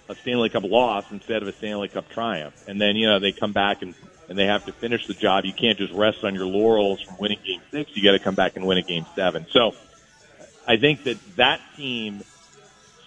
a 0.10 0.16
Stanley 0.16 0.50
Cup 0.50 0.63
loss 0.63 1.06
instead 1.12 1.42
of 1.42 1.48
a 1.48 1.54
Stanley 1.54 1.88
Cup 1.88 2.10
triumph. 2.10 2.54
And 2.68 2.80
then 2.80 2.96
you 2.96 3.07
know 3.07 3.19
they 3.19 3.31
come 3.31 3.54
back 3.54 3.81
and 3.81 3.94
and 4.30 4.38
they 4.38 4.46
have 4.46 4.66
to 4.66 4.72
finish 4.72 5.07
the 5.07 5.13
job. 5.13 5.46
You 5.46 5.54
can't 5.54 5.78
just 5.78 5.94
rest 5.94 6.24
on 6.24 6.34
your 6.34 6.46
laurels 6.46 7.02
from 7.02 7.18
winning 7.18 7.40
game 7.46 7.62
six. 7.72 7.96
You 7.96 8.04
got 8.04 8.13
to 8.13 8.19
come 8.19 8.36
back 8.36 8.56
and 8.56 8.66
win 8.66 8.78
a 8.78 8.81
game 8.81 9.06
seven. 9.16 9.46
So 9.52 9.75
I 10.68 10.78
think 10.78 11.04
that 11.04 11.18
that 11.36 11.62
team 11.75 12.24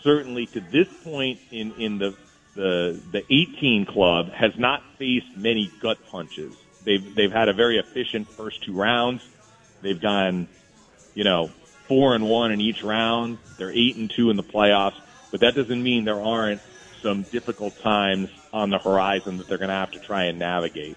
certainly 0.03 0.47
to 0.47 0.61
this 0.61 0.89
point 1.05 1.41
in, 1.51 1.73
in 1.73 1.99
the, 1.99 2.15
the, 2.55 3.01
the 3.11 3.25
18 3.31 3.87
club 3.87 4.31
has 4.31 4.57
not 4.57 4.83
faced 4.97 5.37
many 5.37 5.71
gut 5.81 5.99
punches. 6.09 6.55
They've, 6.85 7.15
they've 7.15 7.33
had 7.33 7.49
a 7.49 7.53
very 7.53 7.79
efficient 7.79 8.29
first 8.29 8.63
two 8.63 8.73
rounds. 8.73 9.27
They've 9.83 10.01
gone, 10.01 10.49
you 11.15 11.25
know, 11.25 11.49
four 11.89 12.15
and 12.15 12.29
one 12.29 12.53
in 12.53 12.61
each 12.61 12.83
round. 12.83 13.39
They're 13.59 13.73
eight 13.73 13.97
and 13.97 14.11
two 14.11 14.31
in 14.31 14.37
the 14.37 14.43
playoffs, 14.43 15.01
but 15.31 15.41
that 15.41 15.55
doesn't 15.55 15.83
mean 15.83 16.05
there 16.05 16.21
aren't 16.21 16.61
some 17.03 17.23
difficult 17.23 17.79
times 17.81 18.29
on 18.53 18.71
the 18.71 18.79
horizon 18.79 19.39
that 19.39 19.49
they're 19.49 19.59
going 19.59 19.69
to 19.69 19.75
have 19.75 19.93
to 19.93 20.01
try 20.01 20.25
and 20.25 20.39
navigate. 20.39 20.97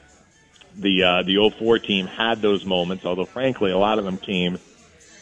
The, 0.77 1.03
uh, 1.03 1.23
the 1.23 1.51
04 1.57 1.79
team 1.79 2.07
had 2.07 2.41
those 2.41 2.65
moments, 2.65 3.05
although 3.05 3.25
frankly, 3.25 3.71
a 3.71 3.77
lot 3.77 3.99
of 3.99 4.05
them 4.05 4.17
came 4.17 4.59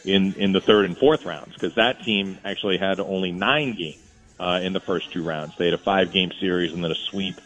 in 0.04 0.34
in 0.34 0.52
the 0.52 0.60
third 0.60 0.86
and 0.86 0.96
fourth 0.96 1.24
rounds 1.24 1.52
because 1.54 1.74
that 1.74 2.02
team 2.02 2.38
actually 2.44 2.78
had 2.78 3.00
only 3.00 3.32
nine 3.32 3.74
games 3.74 3.98
uh, 4.38 4.60
in 4.62 4.72
the 4.72 4.80
first 4.80 5.12
two 5.12 5.22
rounds. 5.22 5.54
They 5.58 5.66
had 5.66 5.74
a 5.74 5.78
five 5.78 6.12
game 6.12 6.32
series 6.40 6.72
and 6.72 6.82
then 6.82 6.90
a 6.90 6.96
sweep 7.10 7.40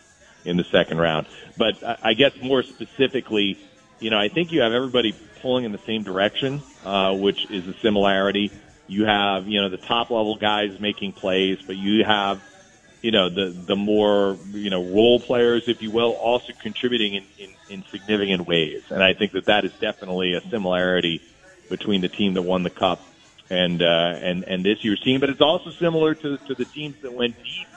in 0.45 0.57
the 0.57 0.65
second 0.65 0.99
round. 0.99 1.27
But 1.57 1.83
I, 1.83 1.99
I 2.03 2.15
guess 2.15 2.33
more 2.41 2.63
specifically, 2.63 3.59
you 4.01 4.11
know, 4.11 4.19
I 4.19 4.29
think 4.29 4.53
you 4.53 4.61
have 4.61 4.73
everybody 4.73 5.15
pulling 5.41 5.65
in 5.65 5.73
the 5.73 5.81
same 5.87 6.03
direction, 6.03 6.63
uh, 6.85 7.17
which 7.17 7.51
is 7.51 7.67
a 7.67 7.75
similarity. 7.75 8.53
You 8.87 9.07
have, 9.07 9.49
you 9.49 9.61
know, 9.61 9.69
the 9.69 9.79
top 9.79 10.11
level 10.11 10.37
guys 10.37 10.79
making 10.79 11.13
plays, 11.13 11.59
but 11.67 11.77
you 11.77 12.05
have, 12.05 12.43
you 13.05 13.11
know, 13.11 13.29
the 13.29 13.53
the 13.69 13.77
more, 13.77 14.39
you 14.55 14.71
know, 14.71 14.81
role 14.81 15.21
players, 15.27 15.63
if 15.67 15.77
you 15.83 15.91
will, 15.91 16.13
also 16.13 16.55
contributing 16.63 17.15
in, 17.15 17.27
in, 17.37 17.51
in 17.69 17.85
significant 17.93 18.49
ways. 18.49 18.81
And 18.89 19.03
I 19.03 19.13
think 19.13 19.33
that 19.33 19.45
that 19.45 19.67
is 19.67 19.73
definitely 19.79 20.33
a 20.33 20.41
similarity 20.51 21.21
between 21.69 22.01
the 22.01 22.09
team 22.09 22.33
that 22.33 22.41
won 22.41 22.63
the 22.63 22.71
cup 22.71 23.05
and 23.51 23.83
uh, 23.83 23.85
and 24.25 24.45
and 24.45 24.65
this 24.65 24.79
year's 24.81 25.03
team. 25.05 25.21
But 25.21 25.29
it's 25.29 25.43
also 25.43 25.69
similar 25.79 26.15
to 26.15 26.39
to 26.49 26.55
the 26.57 26.65
teams 26.65 26.97
that 27.03 27.13
went 27.13 27.37
deep 27.37 27.69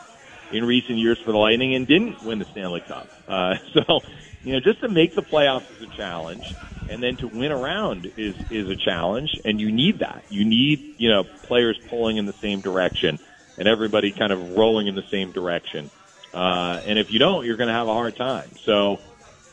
in 0.49 0.63
recent 0.63 0.97
years 0.97 1.19
for 1.25 1.33
the 1.33 1.37
Lightning 1.37 1.75
and 1.75 1.85
didn't 1.85 2.23
win 2.23 2.39
the 2.39 2.45
Stanley 2.51 2.81
Cup. 2.87 3.09
Uh, 3.27 3.55
so, 3.73 3.99
you 4.43 4.53
know, 4.53 4.59
just 4.63 4.79
to 4.79 4.87
make 4.87 5.13
the 5.13 5.23
playoffs 5.23 5.69
is 5.75 5.81
a 5.83 5.97
challenge, 5.97 6.45
and 6.87 7.03
then 7.03 7.17
to 7.19 7.27
win 7.27 7.51
around 7.51 8.05
is 8.15 8.35
is 8.49 8.69
a 8.69 8.77
challenge, 8.85 9.29
and 9.43 9.59
you 9.59 9.73
need 9.73 9.99
that. 9.99 10.23
You 10.29 10.45
need 10.45 10.95
you 10.95 11.09
know 11.09 11.25
players 11.43 11.77
pulling 11.89 12.15
in 12.15 12.25
the 12.25 12.37
same 12.41 12.61
direction 12.61 13.19
and 13.57 13.67
everybody 13.67 14.11
kind 14.11 14.31
of 14.31 14.55
rolling 14.55 14.87
in 14.87 14.95
the 14.95 15.05
same 15.09 15.31
direction. 15.31 15.89
Uh, 16.33 16.81
and 16.85 16.99
if 16.99 17.11
you 17.11 17.19
don't, 17.19 17.45
you're 17.45 17.57
going 17.57 17.67
to 17.67 17.73
have 17.73 17.87
a 17.87 17.93
hard 17.93 18.15
time. 18.15 18.49
So, 18.61 18.99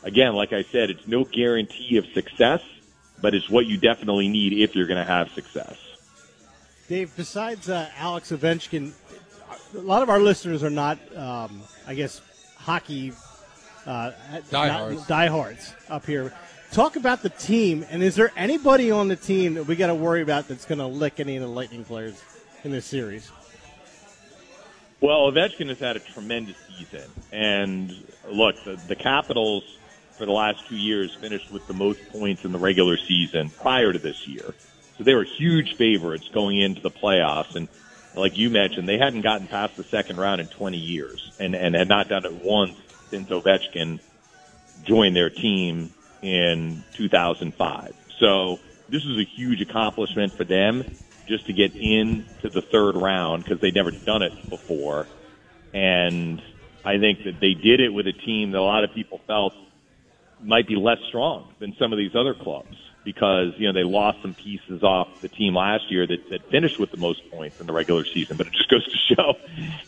again, 0.02 0.34
like 0.34 0.52
I 0.52 0.62
said, 0.62 0.90
it's 0.90 1.06
no 1.06 1.24
guarantee 1.24 1.96
of 1.96 2.06
success 2.06 2.60
but 3.24 3.34
it's 3.34 3.48
what 3.48 3.64
you 3.64 3.78
definitely 3.78 4.28
need 4.28 4.52
if 4.52 4.76
you're 4.76 4.86
going 4.86 4.98
to 4.98 5.10
have 5.10 5.30
success. 5.30 5.78
Dave, 6.88 7.10
besides 7.16 7.70
uh, 7.70 7.88
Alex 7.96 8.32
Ovechkin, 8.32 8.92
a 9.74 9.78
lot 9.78 10.02
of 10.02 10.10
our 10.10 10.20
listeners 10.20 10.62
are 10.62 10.68
not, 10.68 10.98
um, 11.16 11.62
I 11.86 11.94
guess, 11.94 12.20
hockey 12.58 13.14
uh, 13.86 14.10
diehards. 14.50 15.06
diehards 15.06 15.74
up 15.88 16.04
here. 16.04 16.34
Talk 16.70 16.96
about 16.96 17.22
the 17.22 17.30
team, 17.30 17.86
and 17.88 18.02
is 18.02 18.14
there 18.14 18.30
anybody 18.36 18.90
on 18.90 19.08
the 19.08 19.16
team 19.16 19.54
that 19.54 19.64
we 19.64 19.74
got 19.74 19.86
to 19.86 19.94
worry 19.94 20.20
about 20.20 20.46
that's 20.46 20.66
going 20.66 20.80
to 20.80 20.86
lick 20.86 21.18
any 21.18 21.36
of 21.36 21.42
the 21.42 21.48
Lightning 21.48 21.82
players 21.82 22.22
in 22.62 22.72
this 22.72 22.84
series? 22.84 23.32
Well, 25.00 25.30
Ovechkin 25.30 25.68
has 25.68 25.78
had 25.78 25.96
a 25.96 26.00
tremendous 26.00 26.56
season, 26.68 27.10
and 27.30 27.92
look, 28.30 28.56
the, 28.64 28.78
the 28.88 28.96
Capitals 28.96 29.64
for 30.16 30.26
the 30.26 30.32
last 30.32 30.66
two 30.68 30.76
years 30.76 31.14
finished 31.20 31.50
with 31.52 31.66
the 31.66 31.74
most 31.74 32.00
points 32.10 32.44
in 32.44 32.52
the 32.52 32.58
regular 32.58 32.96
season 32.96 33.50
prior 33.50 33.92
to 33.92 33.98
this 33.98 34.26
year. 34.26 34.54
So 34.96 35.04
they 35.04 35.14
were 35.14 35.24
huge 35.24 35.76
favorites 35.76 36.28
going 36.32 36.60
into 36.60 36.80
the 36.80 36.90
playoffs. 36.90 37.54
And 37.56 37.68
like 38.14 38.36
you 38.36 38.50
mentioned, 38.50 38.88
they 38.88 38.98
hadn't 38.98 39.22
gotten 39.22 39.48
past 39.48 39.76
the 39.76 39.84
second 39.84 40.18
round 40.18 40.40
in 40.40 40.46
20 40.46 40.78
years 40.78 41.32
and, 41.38 41.54
and 41.54 41.74
had 41.74 41.88
not 41.88 42.08
done 42.08 42.24
it 42.24 42.44
once 42.44 42.76
since 43.10 43.28
Ovechkin 43.28 43.98
joined 44.84 45.16
their 45.16 45.30
team 45.30 45.92
in 46.22 46.84
2005. 46.94 47.94
So 48.20 48.60
this 48.88 49.04
is 49.04 49.18
a 49.18 49.24
huge 49.24 49.60
accomplishment 49.60 50.34
for 50.34 50.44
them 50.44 50.84
just 51.26 51.46
to 51.46 51.52
get 51.52 51.74
into 51.74 52.50
the 52.50 52.62
third 52.62 52.96
round 52.96 53.44
because 53.44 53.60
they'd 53.60 53.74
never 53.74 53.90
done 53.90 54.22
it 54.22 54.32
before. 54.48 55.06
And 55.72 56.40
I 56.84 56.98
think 56.98 57.24
that 57.24 57.40
they 57.40 57.54
did 57.54 57.80
it 57.80 57.90
with 57.90 58.06
a 58.06 58.12
team 58.12 58.52
that 58.52 58.58
a 58.58 58.62
lot 58.62 58.84
of 58.84 58.92
people 58.92 59.20
felt 59.26 59.54
might 60.40 60.68
be 60.68 60.76
less 60.76 60.98
strong 61.08 61.48
than 61.58 61.74
some 61.78 61.92
of 61.92 61.98
these 61.98 62.14
other 62.14 62.34
clubs 62.34 62.76
because 63.04 63.52
you 63.58 63.66
know 63.66 63.72
they 63.72 63.84
lost 63.84 64.20
some 64.22 64.34
pieces 64.34 64.82
off 64.82 65.08
the 65.20 65.28
team 65.28 65.54
last 65.54 65.90
year 65.90 66.06
that, 66.06 66.28
that 66.30 66.50
finished 66.50 66.78
with 66.78 66.90
the 66.90 66.96
most 66.96 67.20
points 67.30 67.60
in 67.60 67.66
the 67.66 67.72
regular 67.72 68.04
season. 68.04 68.36
But 68.36 68.48
it 68.48 68.52
just 68.54 68.68
goes 68.70 68.84
to 68.84 69.14
show, 69.14 69.34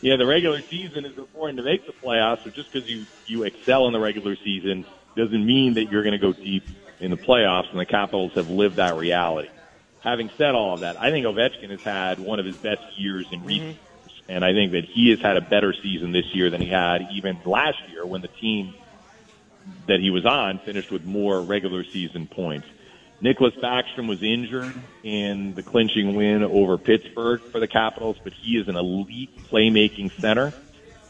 you 0.00 0.10
know, 0.10 0.18
the 0.18 0.26
regular 0.26 0.60
season 0.62 1.04
is 1.04 1.16
important 1.16 1.58
to 1.58 1.64
make 1.64 1.86
the 1.86 1.92
playoffs. 1.92 2.44
So 2.44 2.50
just 2.50 2.72
because 2.72 2.88
you 2.88 3.06
you 3.26 3.42
excel 3.44 3.86
in 3.86 3.92
the 3.92 4.00
regular 4.00 4.36
season 4.36 4.84
doesn't 5.16 5.44
mean 5.44 5.74
that 5.74 5.90
you're 5.90 6.02
going 6.02 6.18
to 6.18 6.18
go 6.18 6.32
deep 6.32 6.64
in 7.00 7.10
the 7.10 7.16
playoffs. 7.16 7.70
And 7.70 7.80
the 7.80 7.86
Capitals 7.86 8.32
have 8.34 8.50
lived 8.50 8.76
that 8.76 8.96
reality. 8.96 9.48
Having 10.06 10.30
said 10.38 10.54
all 10.54 10.72
of 10.72 10.80
that, 10.80 11.00
I 11.00 11.10
think 11.10 11.26
Ovechkin 11.26 11.70
has 11.70 11.82
had 11.82 12.20
one 12.20 12.38
of 12.38 12.46
his 12.46 12.56
best 12.56 12.80
years 12.96 13.26
in 13.32 13.42
recent 13.44 13.72
mm-hmm. 13.72 14.08
years, 14.08 14.22
and 14.28 14.44
I 14.44 14.52
think 14.52 14.70
that 14.70 14.84
he 14.84 15.10
has 15.10 15.18
had 15.18 15.36
a 15.36 15.40
better 15.40 15.74
season 15.82 16.12
this 16.12 16.32
year 16.32 16.48
than 16.48 16.60
he 16.60 16.68
had 16.68 17.08
even 17.12 17.40
last 17.44 17.78
year 17.90 18.06
when 18.06 18.22
the 18.22 18.28
team 18.28 18.72
that 19.88 19.98
he 19.98 20.10
was 20.10 20.24
on 20.24 20.60
finished 20.60 20.92
with 20.92 21.04
more 21.04 21.40
regular 21.40 21.82
season 21.82 22.28
points. 22.28 22.68
Nicholas 23.20 23.54
Backstrom 23.56 24.06
was 24.06 24.22
injured 24.22 24.72
in 25.02 25.54
the 25.54 25.62
clinching 25.64 26.14
win 26.14 26.44
over 26.44 26.78
Pittsburgh 26.78 27.40
for 27.40 27.58
the 27.58 27.66
Capitals, 27.66 28.16
but 28.22 28.32
he 28.32 28.58
is 28.58 28.68
an 28.68 28.76
elite 28.76 29.36
playmaking 29.50 30.12
center. 30.20 30.52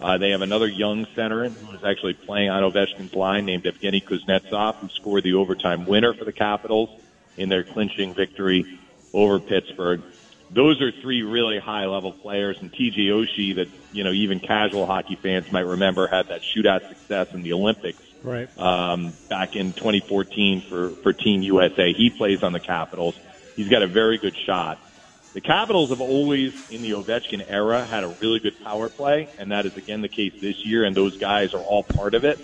Uh, 0.01 0.17
they 0.17 0.31
have 0.31 0.41
another 0.41 0.69
young 0.69 1.07
center 1.15 1.51
who 1.51 1.77
is 1.77 1.85
actually 1.85 2.15
playing 2.15 2.49
on 2.49 2.63
Ovechkin's 2.63 3.13
line 3.15 3.45
named 3.45 3.65
Evgeny 3.65 4.03
Kuznetsov, 4.03 4.77
who 4.77 4.89
scored 4.89 5.23
the 5.23 5.35
overtime 5.35 5.85
winner 5.85 6.15
for 6.15 6.25
the 6.25 6.33
Capitals 6.33 6.89
in 7.37 7.51
their 7.51 7.63
clinching 7.63 8.15
victory 8.15 8.79
over 9.17 9.41
Pittsburgh. 9.41 10.03
Those 10.51 10.81
are 10.81 10.93
three 11.03 11.23
really 11.23 11.59
high 11.59 11.87
level 11.87 12.13
players, 12.13 12.57
and 12.61 12.71
TJ 12.73 13.09
Oshie, 13.09 13.57
that 13.57 13.69
you 13.93 14.05
know 14.05 14.13
even 14.13 14.39
casual 14.39 14.87
hockey 14.87 15.19
fans 15.21 15.51
might 15.51 15.67
remember, 15.67 16.07
had 16.07 16.29
that 16.29 16.43
shootout 16.43 16.89
success 16.89 17.29
in 17.33 17.43
the 17.43 17.53
Olympics 17.53 17.99
Right. 18.23 18.49
um, 18.59 19.13
back 19.29 19.57
in 19.57 19.73
2014 19.73 20.67
for, 20.69 20.91
for 21.03 21.13
Team 21.13 21.43
USA. 21.43 21.93
He 21.93 22.11
plays 22.11 22.43
on 22.45 22.53
the 22.53 22.61
Capitals. 22.61 23.19
He's 23.57 23.69
got 23.69 23.83
a 23.83 23.89
very 23.89 24.19
good 24.19 24.37
shot. 24.47 24.79
The 25.33 25.41
Capitals 25.41 25.91
have 25.91 26.01
always, 26.01 26.53
in 26.71 26.83
the 26.83 26.93
Ovechkin 26.93 27.45
era, 27.49 27.85
had 27.85 28.05
a 28.05 28.17
really 28.21 28.39
good 28.39 28.55
power 28.63 28.89
play, 28.89 29.29
and 29.39 29.51
that 29.51 29.67
is 29.67 29.77
again 29.77 30.01
the 30.01 30.09
case 30.09 30.33
this 30.41 30.65
year, 30.65 30.85
and 30.85 30.97
those 30.97 31.17
guys 31.19 31.55
are 31.55 31.61
all 31.61 31.83
part 31.83 32.15
of 32.15 32.25
it. 32.25 32.39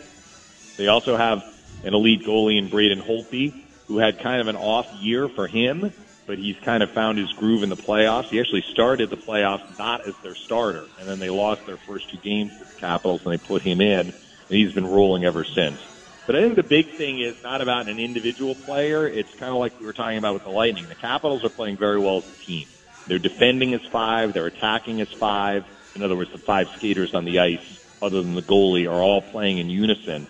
They 0.77 0.89
also 0.89 1.17
have 1.17 1.43
an 1.85 1.95
elite 1.95 2.25
goalie 2.25 2.59
in 2.59 2.69
Braden 2.69 3.01
Holtby, 3.01 3.55
who 3.87 3.99
had 3.99 4.21
kind 4.23 4.41
of 4.41 4.49
an 4.49 4.57
off 4.57 4.87
year 5.01 5.29
for 5.29 5.47
him, 5.47 5.93
but 6.27 6.39
he's 6.39 6.57
kind 6.65 6.83
of 6.83 6.91
found 6.95 7.19
his 7.19 7.31
groove 7.39 7.63
in 7.63 7.69
the 7.69 7.77
playoffs. 7.77 8.29
He 8.31 8.41
actually 8.41 8.65
started 8.73 9.11
the 9.11 9.17
playoffs 9.17 9.79
not 9.79 10.07
as 10.07 10.15
their 10.23 10.37
starter, 10.47 10.87
and 10.99 11.09
then 11.09 11.19
they 11.19 11.31
lost 11.31 11.63
their 11.67 11.79
first 11.87 12.11
two 12.11 12.19
games 12.19 12.53
to 12.59 12.65
the 12.65 12.81
Capitals, 12.81 13.23
and 13.25 13.33
they 13.33 13.39
put 13.39 13.63
him 13.63 13.81
in, 13.81 14.09
and 14.09 14.15
he's 14.49 14.73
been 14.73 14.87
rolling 14.87 15.25
ever 15.25 15.45
since. 15.45 15.79
But 16.27 16.37
I 16.37 16.43
think 16.43 16.57
the 16.57 16.63
big 16.63 16.97
thing 16.97 17.21
is 17.21 17.35
not 17.43 17.61
about 17.61 17.89
an 17.89 17.99
individual 17.99 18.55
player. 18.55 19.09
It's 19.09 19.29
kind 19.41 19.51
of 19.51 19.59
like 19.59 19.79
we 19.81 19.87
were 19.87 19.93
talking 19.93 20.19
about 20.19 20.35
with 20.35 20.45
the 20.45 20.51
Lightning. 20.51 20.89
The 20.89 20.95
Capitals 20.95 21.45
are 21.45 21.51
playing 21.51 21.79
very 21.79 21.99
well 21.99 22.19
as 22.19 22.25
a 22.33 22.47
team. 22.47 22.69
They're 23.09 23.19
defending 23.19 23.75
as 23.75 23.81
five. 23.91 24.33
They're 24.33 24.47
attacking 24.47 25.01
as 25.01 25.09
five. 25.19 25.65
In 25.95 26.03
other 26.03 26.17
words, 26.17 26.31
the 26.33 26.39
five 26.47 26.67
skaters 26.79 27.11
on 27.13 27.25
the 27.25 27.41
ice, 27.41 27.59
other 28.01 28.23
than 28.23 28.37
the 28.37 28.43
goalie, 28.43 28.89
are 28.89 29.03
all 29.03 29.21
playing 29.33 29.59
in 29.59 29.69
unison. 29.69 30.29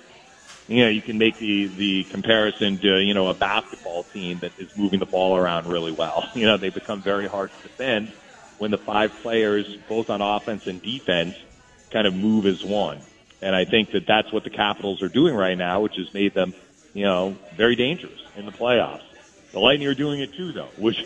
You 0.69 0.85
know, 0.85 0.91
you 0.91 1.03
can 1.03 1.19
make 1.19 1.39
the 1.39 1.67
the 1.67 2.05
comparison 2.13 2.79
to 2.79 3.01
you 3.01 3.15
know 3.15 3.29
a 3.29 3.35
basketball 3.35 4.05
team 4.13 4.39
that 4.41 4.53
is 4.59 4.69
moving 4.77 5.01
the 5.01 5.07
ball 5.07 5.37
around 5.37 5.69
really 5.69 5.93
well. 5.93 6.25
You 6.35 6.47
know, 6.47 6.57
they 6.57 6.71
become 6.71 7.03
very 7.03 7.29
hard 7.29 7.51
to 7.51 7.69
defend 7.69 8.13
when 8.59 8.71
the 8.71 8.79
five 8.79 9.11
players, 9.23 9.67
both 9.89 10.09
on 10.09 10.23
offense 10.23 10.63
and 10.67 10.81
defense, 10.83 11.35
kind 11.93 12.07
of 12.07 12.15
move 12.15 12.47
as 12.47 12.65
one. 12.65 13.01
And 13.41 13.55
I 13.57 13.65
think 13.65 13.91
that 13.93 14.07
that's 14.07 14.33
what 14.33 14.45
the 14.45 14.51
Capitals 14.51 15.03
are 15.03 15.09
doing 15.09 15.35
right 15.35 15.57
now, 15.57 15.81
which 15.81 15.97
has 15.97 16.07
made 16.15 16.33
them, 16.33 16.55
you 16.95 17.05
know, 17.05 17.37
very 17.57 17.77
dangerous 17.77 18.21
in 18.37 18.47
the 18.47 18.53
playoffs. 18.53 19.03
The 19.53 19.59
Lightning 19.59 19.89
are 19.89 19.95
doing 19.95 20.21
it 20.21 20.31
too, 20.37 20.53
though, 20.53 20.71
which 20.79 20.97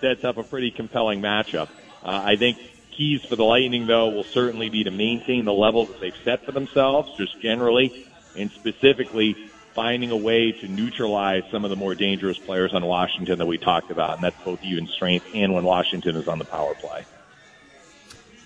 sets 0.00 0.24
up 0.24 0.36
a 0.36 0.42
pretty 0.42 0.72
compelling 0.72 1.20
matchup. 1.20 1.68
Uh, 2.02 2.08
I 2.08 2.36
think 2.36 2.58
keys 2.96 3.20
for 3.28 3.36
the 3.36 3.44
Lightning, 3.44 3.86
though, 3.86 4.08
will 4.08 4.26
certainly 4.34 4.68
be 4.68 4.84
to 4.84 4.90
maintain 4.90 5.44
the 5.44 5.52
level 5.52 5.86
that 5.86 6.00
they've 6.00 6.12
set 6.24 6.44
for 6.44 6.52
themselves, 6.52 7.08
just 7.16 7.40
generally, 7.40 8.06
and 8.36 8.50
specifically 8.50 9.34
finding 9.74 10.10
a 10.10 10.16
way 10.16 10.52
to 10.52 10.68
neutralize 10.68 11.42
some 11.50 11.64
of 11.64 11.70
the 11.70 11.76
more 11.76 11.94
dangerous 11.94 12.38
players 12.38 12.74
on 12.74 12.84
Washington 12.84 13.38
that 13.38 13.46
we 13.46 13.56
talked 13.56 13.90
about, 13.90 14.16
and 14.16 14.24
that's 14.24 14.42
both 14.44 14.62
even 14.64 14.86
strength 14.86 15.26
and 15.34 15.54
when 15.54 15.64
Washington 15.64 16.16
is 16.16 16.28
on 16.28 16.38
the 16.38 16.44
power 16.44 16.74
play. 16.74 17.04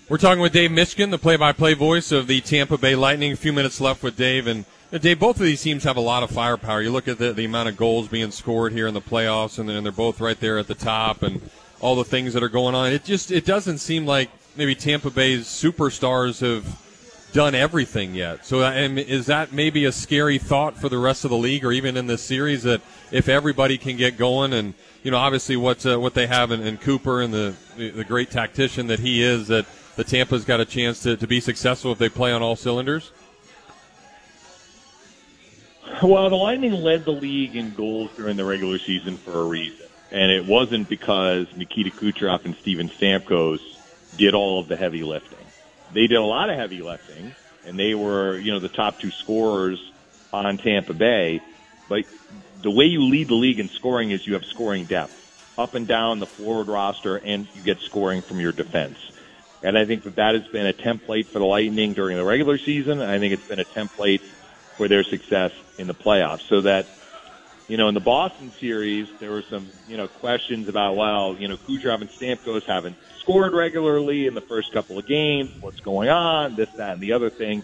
We're 0.07 0.19
talking 0.19 0.41
with 0.41 0.53
Dave 0.53 0.69
Mishkin, 0.69 1.09
the 1.09 1.17
play-by-play 1.17 1.73
voice 1.73 2.11
of 2.11 2.27
the 2.27 2.39
Tampa 2.41 2.77
Bay 2.77 2.93
Lightning. 2.93 3.31
A 3.31 3.35
few 3.35 3.51
minutes 3.51 3.81
left 3.81 4.03
with 4.03 4.15
Dave, 4.15 4.45
and 4.45 4.65
uh, 4.93 4.99
Dave, 4.99 5.19
both 5.19 5.37
of 5.37 5.45
these 5.45 5.63
teams 5.63 5.83
have 5.83 5.97
a 5.97 6.01
lot 6.01 6.21
of 6.21 6.29
firepower. 6.29 6.81
You 6.83 6.91
look 6.91 7.07
at 7.07 7.17
the, 7.17 7.33
the 7.33 7.45
amount 7.45 7.69
of 7.69 7.75
goals 7.75 8.07
being 8.07 8.29
scored 8.29 8.71
here 8.71 8.85
in 8.85 8.93
the 8.93 9.01
playoffs, 9.01 9.57
and 9.57 9.67
then 9.67 9.81
they're 9.81 9.91
both 9.91 10.21
right 10.21 10.39
there 10.39 10.59
at 10.59 10.67
the 10.67 10.75
top, 10.75 11.23
and 11.23 11.41
all 11.81 11.95
the 11.95 12.03
things 12.03 12.33
that 12.33 12.43
are 12.43 12.49
going 12.49 12.75
on. 12.75 12.91
It 12.91 13.03
just 13.03 13.31
it 13.31 13.45
doesn't 13.45 13.79
seem 13.79 14.05
like 14.05 14.29
maybe 14.55 14.75
Tampa 14.75 15.09
Bay's 15.09 15.45
superstars 15.45 16.39
have 16.41 16.65
done 17.35 17.53
everything 17.53 18.15
yet. 18.15 18.45
So, 18.45 18.61
is 18.61 19.25
that 19.25 19.51
maybe 19.51 19.83
a 19.83 19.91
scary 19.91 20.37
thought 20.37 20.77
for 20.77 20.87
the 20.87 20.97
rest 20.97 21.25
of 21.25 21.31
the 21.31 21.37
league, 21.37 21.65
or 21.65 21.73
even 21.73 21.97
in 21.97 22.07
this 22.07 22.21
series, 22.21 22.63
that 22.63 22.81
if 23.11 23.27
everybody 23.27 23.77
can 23.77 23.97
get 23.97 24.17
going, 24.17 24.53
and 24.53 24.73
you 25.03 25.11
know, 25.11 25.17
obviously 25.17 25.57
what 25.57 25.85
uh, 25.85 25.99
what 25.99 26.13
they 26.13 26.27
have 26.27 26.51
in, 26.51 26.61
in 26.61 26.77
Cooper 26.77 27.21
and 27.21 27.33
the, 27.33 27.53
the 27.75 27.89
the 27.89 28.03
great 28.05 28.31
tactician 28.31 28.87
that 28.87 28.99
he 28.99 29.21
is, 29.21 29.49
that 29.49 29.65
the 29.97 30.05
Tampa's 30.05 30.45
got 30.45 30.61
a 30.61 30.65
chance 30.65 31.01
to, 31.03 31.17
to 31.17 31.27
be 31.27 31.41
successful 31.41 31.91
if 31.91 31.97
they 31.97 32.07
play 32.07 32.31
on 32.31 32.41
all 32.41 32.55
cylinders? 32.55 33.11
Well, 36.01 36.29
the 36.29 36.37
Lightning 36.37 36.71
led 36.71 37.03
the 37.03 37.11
league 37.11 37.57
in 37.57 37.73
goals 37.73 38.11
during 38.15 38.37
the 38.37 38.45
regular 38.45 38.79
season 38.79 39.17
for 39.17 39.39
a 39.39 39.45
reason. 39.45 39.87
And 40.11 40.31
it 40.31 40.45
wasn't 40.45 40.87
because 40.87 41.47
Nikita 41.55 41.91
Kucherov 41.91 42.45
and 42.45 42.55
Steven 42.55 42.89
Stamkos 42.89 43.59
did 44.17 44.33
all 44.33 44.59
of 44.59 44.67
the 44.67 44.75
heavy 44.75 45.03
lifting. 45.03 45.44
They 45.93 46.07
did 46.07 46.17
a 46.17 46.21
lot 46.21 46.49
of 46.49 46.57
heavy 46.57 46.81
lifting, 46.81 47.33
and 47.65 47.79
they 47.79 47.93
were, 47.95 48.37
you 48.37 48.51
know, 48.51 48.59
the 48.59 48.69
top 48.69 48.99
two 48.99 49.11
scorers 49.23 49.79
on 50.33 50.57
Tampa 50.57 50.93
Bay. 50.93 51.41
But 51.87 52.03
the 52.61 52.71
way 52.71 52.85
you 52.85 53.03
lead 53.03 53.29
the 53.29 53.35
league 53.35 53.59
in 53.59 53.69
scoring 53.75 54.11
is 54.11 54.25
you 54.25 54.33
have 54.33 54.43
scoring 54.53 54.85
depth 54.85 55.13
up 55.57 55.73
and 55.73 55.87
down 55.87 56.19
the 56.19 56.27
forward 56.37 56.67
roster, 56.67 57.15
and 57.15 57.47
you 57.53 57.63
get 57.63 57.77
scoring 57.89 58.21
from 58.27 58.39
your 58.39 58.51
defense. 58.51 58.97
And 59.63 59.77
I 59.77 59.85
think 59.85 60.03
that 60.03 60.17
that 60.17 60.35
has 60.35 60.43
been 60.51 60.67
a 60.67 60.73
template 60.73 61.31
for 61.31 61.39
the 61.39 61.45
Lightning 61.45 61.93
during 61.93 62.17
the 62.17 62.25
regular 62.25 62.57
season. 62.57 63.01
I 63.01 63.19
think 63.19 63.33
it's 63.33 63.47
been 63.47 63.59
a 63.59 63.65
template 63.65 64.21
for 64.77 64.87
their 64.87 65.03
success 65.03 65.51
in 65.77 65.87
the 65.87 65.93
playoffs. 65.93 66.47
So 66.49 66.61
that, 66.61 66.85
you 67.67 67.77
know, 67.77 67.87
in 67.87 67.93
the 67.93 67.99
Boston 67.99 68.51
series, 68.59 69.07
there 69.19 69.31
were 69.31 69.43
some, 69.49 69.67
you 69.87 69.97
know, 69.97 70.07
questions 70.07 70.67
about, 70.67 70.95
well, 70.95 71.35
you 71.37 71.47
know, 71.47 71.57
Kucherov 71.57 72.01
and 72.01 72.09
Stamkos 72.09 72.63
haven't 72.63 72.95
scored 73.19 73.53
regularly 73.53 74.27
in 74.27 74.35
the 74.35 74.41
first 74.41 74.71
couple 74.71 74.99
of 74.99 75.07
games. 75.07 75.51
What's 75.61 75.79
going 75.79 76.09
on? 76.09 76.55
This, 76.55 76.69
that, 76.77 76.93
and 76.93 77.01
the 77.01 77.13
other 77.13 77.29
thing. 77.29 77.63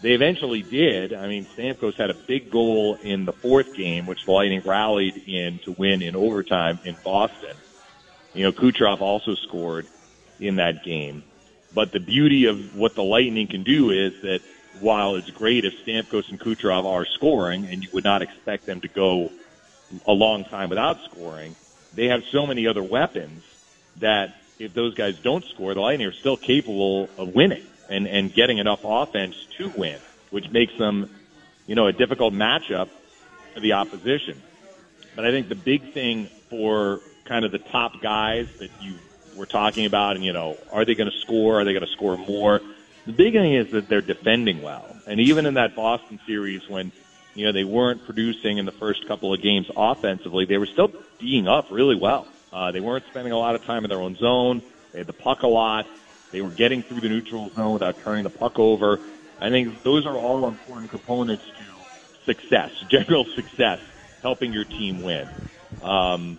They 0.00 0.12
eventually 0.12 0.62
did. 0.62 1.14
I 1.14 1.28
mean, 1.28 1.46
Stamkos 1.56 1.94
had 1.94 2.10
a 2.10 2.14
big 2.14 2.50
goal 2.50 2.98
in 3.02 3.24
the 3.24 3.32
fourth 3.32 3.74
game, 3.74 4.06
which 4.06 4.24
the 4.24 4.32
Lightning 4.32 4.62
rallied 4.64 5.16
in 5.26 5.60
to 5.60 5.72
win 5.72 6.02
in 6.02 6.14
overtime 6.16 6.78
in 6.84 6.96
Boston. 7.04 7.56
You 8.34 8.44
know, 8.44 8.52
Kucherov 8.52 9.00
also 9.00 9.34
scored 9.34 9.86
in 10.40 10.56
that 10.56 10.84
game. 10.84 11.22
But 11.72 11.92
the 11.92 12.00
beauty 12.00 12.46
of 12.46 12.76
what 12.76 12.94
the 12.94 13.02
Lightning 13.02 13.46
can 13.46 13.62
do 13.62 13.90
is 13.90 14.20
that 14.22 14.40
while 14.80 15.16
it's 15.16 15.30
great 15.30 15.64
if 15.64 15.74
Stamkos 15.84 16.28
and 16.28 16.38
Kucherov 16.38 16.84
are 16.84 17.06
scoring, 17.06 17.66
and 17.66 17.82
you 17.82 17.88
would 17.92 18.04
not 18.04 18.22
expect 18.22 18.66
them 18.66 18.80
to 18.80 18.88
go 18.88 19.30
a 20.06 20.12
long 20.12 20.44
time 20.44 20.68
without 20.68 21.02
scoring, 21.04 21.54
they 21.94 22.06
have 22.06 22.22
so 22.32 22.46
many 22.46 22.66
other 22.66 22.82
weapons 22.82 23.42
that 24.00 24.34
if 24.58 24.74
those 24.74 24.94
guys 24.94 25.18
don't 25.18 25.44
score, 25.46 25.74
the 25.74 25.80
Lightning 25.80 26.06
are 26.06 26.12
still 26.12 26.36
capable 26.36 27.08
of 27.18 27.34
winning 27.34 27.64
and, 27.88 28.06
and 28.06 28.32
getting 28.32 28.58
enough 28.58 28.80
offense 28.84 29.36
to 29.58 29.68
win, 29.70 29.98
which 30.30 30.50
makes 30.50 30.76
them, 30.78 31.10
you 31.66 31.74
know, 31.74 31.86
a 31.86 31.92
difficult 31.92 32.32
matchup 32.32 32.88
for 33.52 33.60
the 33.60 33.74
opposition. 33.74 34.40
But 35.14 35.24
I 35.24 35.30
think 35.30 35.48
the 35.48 35.54
big 35.54 35.92
thing 35.92 36.26
for 36.50 37.00
kind 37.24 37.44
of 37.44 37.52
the 37.52 37.58
top 37.58 38.00
guys 38.00 38.48
that 38.58 38.70
you 38.80 38.94
were 39.36 39.46
talking 39.46 39.86
about, 39.86 40.16
and 40.16 40.24
you 40.24 40.32
know, 40.32 40.56
are 40.72 40.84
they 40.84 40.94
going 40.94 41.10
to 41.10 41.18
score? 41.18 41.60
Are 41.60 41.64
they 41.64 41.72
going 41.72 41.86
to 41.86 41.92
score 41.92 42.16
more? 42.16 42.60
The 43.06 43.12
big 43.12 43.34
thing 43.34 43.54
is 43.54 43.70
that 43.72 43.88
they're 43.88 44.00
defending 44.00 44.62
well, 44.62 44.96
and 45.06 45.20
even 45.20 45.44
in 45.44 45.54
that 45.54 45.76
Boston 45.76 46.18
series 46.26 46.66
when 46.68 46.90
you 47.34 47.44
know 47.44 47.52
they 47.52 47.64
weren't 47.64 48.04
producing 48.06 48.58
in 48.58 48.64
the 48.64 48.72
first 48.72 49.06
couple 49.06 49.34
of 49.34 49.42
games 49.42 49.70
offensively, 49.76 50.46
they 50.46 50.56
were 50.56 50.66
still 50.66 50.90
being 51.18 51.46
up 51.46 51.70
really 51.70 51.96
well. 51.96 52.26
Uh, 52.52 52.70
they 52.72 52.80
weren't 52.80 53.04
spending 53.10 53.32
a 53.32 53.38
lot 53.38 53.54
of 53.54 53.64
time 53.64 53.84
in 53.84 53.90
their 53.90 54.00
own 54.00 54.16
zone. 54.16 54.62
They 54.92 54.98
had 54.98 55.06
the 55.06 55.12
puck 55.12 55.42
a 55.42 55.48
lot. 55.48 55.86
They 56.30 56.40
were 56.40 56.50
getting 56.50 56.82
through 56.82 57.00
the 57.00 57.08
neutral 57.08 57.50
zone 57.50 57.74
without 57.74 58.00
turning 58.02 58.24
the 58.24 58.30
puck 58.30 58.58
over. 58.58 59.00
I 59.40 59.50
think 59.50 59.82
those 59.82 60.06
are 60.06 60.16
all 60.16 60.48
important 60.48 60.90
components 60.90 61.44
to 61.44 62.24
success, 62.24 62.70
general 62.88 63.24
success, 63.24 63.80
helping 64.22 64.52
your 64.52 64.64
team 64.64 65.02
win. 65.02 65.28
Um, 65.82 66.38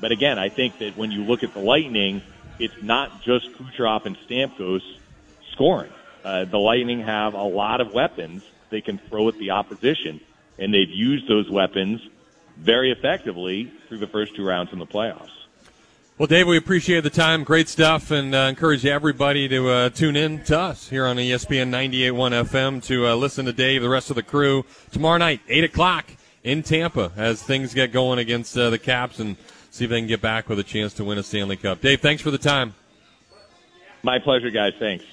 but 0.00 0.12
again, 0.12 0.38
I 0.38 0.48
think 0.48 0.78
that 0.78 0.96
when 0.96 1.10
you 1.10 1.24
look 1.24 1.42
at 1.42 1.52
the 1.52 1.60
Lightning, 1.60 2.22
it's 2.58 2.82
not 2.82 3.22
just 3.22 3.52
Kucherov 3.52 4.06
and 4.06 4.16
Stamkos 4.28 4.82
scoring. 5.52 5.92
Uh, 6.26 6.44
the 6.44 6.58
Lightning 6.58 7.02
have 7.02 7.34
a 7.34 7.42
lot 7.42 7.80
of 7.80 7.94
weapons 7.94 8.42
they 8.70 8.80
can 8.80 8.98
throw 8.98 9.28
at 9.28 9.38
the 9.38 9.52
opposition, 9.52 10.20
and 10.58 10.74
they've 10.74 10.90
used 10.90 11.28
those 11.28 11.48
weapons 11.48 12.00
very 12.56 12.90
effectively 12.90 13.72
through 13.86 13.98
the 13.98 14.08
first 14.08 14.34
two 14.34 14.44
rounds 14.44 14.72
in 14.72 14.80
the 14.80 14.86
playoffs. 14.86 15.30
Well, 16.18 16.26
Dave, 16.26 16.48
we 16.48 16.56
appreciate 16.56 17.04
the 17.04 17.10
time. 17.10 17.44
Great 17.44 17.68
stuff, 17.68 18.10
and 18.10 18.34
uh, 18.34 18.38
encourage 18.38 18.84
everybody 18.84 19.46
to 19.46 19.68
uh, 19.68 19.90
tune 19.90 20.16
in 20.16 20.42
to 20.46 20.58
us 20.58 20.88
here 20.88 21.06
on 21.06 21.16
ESPN 21.16 21.70
98.1 21.70 22.44
FM 22.48 22.82
to 22.86 23.06
uh, 23.06 23.14
listen 23.14 23.46
to 23.46 23.52
Dave, 23.52 23.82
the 23.82 23.88
rest 23.88 24.10
of 24.10 24.16
the 24.16 24.24
crew, 24.24 24.64
tomorrow 24.90 25.18
night, 25.18 25.42
8 25.46 25.62
o'clock 25.62 26.06
in 26.42 26.64
Tampa 26.64 27.12
as 27.16 27.40
things 27.40 27.72
get 27.72 27.92
going 27.92 28.18
against 28.18 28.58
uh, 28.58 28.70
the 28.70 28.80
Caps 28.80 29.20
and 29.20 29.36
see 29.70 29.84
if 29.84 29.90
they 29.90 30.00
can 30.00 30.08
get 30.08 30.20
back 30.20 30.48
with 30.48 30.58
a 30.58 30.64
chance 30.64 30.92
to 30.94 31.04
win 31.04 31.18
a 31.18 31.22
Stanley 31.22 31.56
Cup. 31.56 31.80
Dave, 31.80 32.00
thanks 32.00 32.20
for 32.20 32.32
the 32.32 32.38
time. 32.38 32.74
My 34.02 34.18
pleasure, 34.18 34.50
guys. 34.50 34.72
Thanks. 34.80 35.04